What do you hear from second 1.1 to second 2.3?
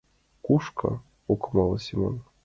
ок умыло Семон.